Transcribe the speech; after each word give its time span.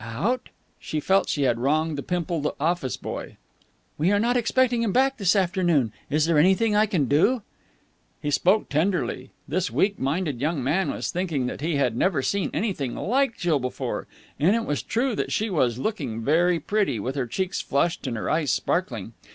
"Out!" 0.03 0.49
She 0.79 0.99
felt 0.99 1.29
she 1.29 1.43
had 1.43 1.59
wronged 1.59 1.95
the 1.95 2.01
pimpled 2.01 2.47
office 2.59 2.97
boy. 2.97 3.37
"We 3.99 4.11
are 4.11 4.17
not 4.17 4.35
expecting 4.35 4.81
him 4.81 4.91
back 4.91 5.17
this 5.17 5.35
afternoon. 5.35 5.93
Is 6.09 6.25
there 6.25 6.39
anything 6.39 6.75
I 6.75 6.87
can 6.87 7.05
do?" 7.05 7.43
He 8.19 8.31
spoke 8.31 8.67
tenderly. 8.67 9.29
This 9.47 9.69
weak 9.69 9.99
minded 9.99 10.41
young 10.41 10.63
man 10.63 10.89
was 10.89 11.11
thinking 11.11 11.45
that 11.45 11.61
he 11.61 11.75
had 11.75 11.95
never 11.95 12.23
seen 12.23 12.49
anything 12.51 12.95
like 12.95 13.37
Jill 13.37 13.59
before. 13.59 14.07
And 14.39 14.55
it 14.55 14.65
was 14.65 14.81
true 14.81 15.15
that 15.17 15.31
she 15.31 15.51
was 15.51 15.77
looking 15.77 16.23
very 16.23 16.59
pretty, 16.59 16.99
with 16.99 17.13
her 17.15 17.27
cheeks 17.27 17.61
flushed 17.61 18.07
and 18.07 18.17
her 18.17 18.27
eyes 18.27 18.51
sparkling. 18.51 19.13